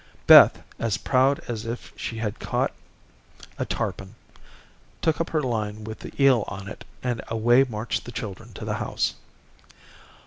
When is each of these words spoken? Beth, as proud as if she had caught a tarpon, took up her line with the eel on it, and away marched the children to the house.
Beth, 0.25 0.63
as 0.79 0.97
proud 0.97 1.41
as 1.47 1.67
if 1.67 1.93
she 1.95 2.17
had 2.17 2.39
caught 2.39 2.71
a 3.59 3.65
tarpon, 3.65 4.15
took 4.99 5.21
up 5.21 5.29
her 5.29 5.43
line 5.43 5.83
with 5.83 5.99
the 5.99 6.11
eel 6.19 6.43
on 6.47 6.67
it, 6.67 6.83
and 7.03 7.21
away 7.27 7.63
marched 7.63 8.05
the 8.05 8.11
children 8.11 8.51
to 8.53 8.65
the 8.65 8.73
house. 8.81 9.13